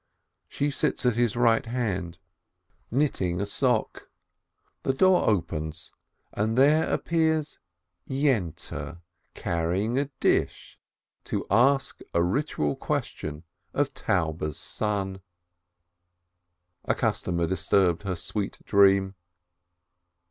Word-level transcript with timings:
She 0.47 0.71
sits 0.71 1.05
at 1.05 1.13
his 1.15 1.35
right 1.35 1.63
hand 1.63 2.17
knitting 2.89 3.39
a 3.39 3.43
A 3.43 3.45
SCHOLAR'S 3.45 3.71
MOTHER 3.85 3.99
523 4.81 4.81
sock, 4.81 4.81
the 4.81 4.93
door 4.97 5.29
opens, 5.29 5.91
and 6.33 6.57
there 6.57 6.91
appears 6.91 7.59
Yente 8.09 8.99
carrying 9.35 9.99
a 9.99 10.05
dish, 10.19 10.79
to 11.25 11.45
ask 11.51 11.99
a 12.15 12.23
ritual 12.23 12.75
question 12.75 13.43
of 13.75 13.93
Taube's 13.93 14.57
son. 14.57 15.21
A 16.85 16.95
customer 16.95 17.45
disturbed 17.45 18.01
her 18.01 18.15
sweet 18.15 18.57
dream. 18.65 19.13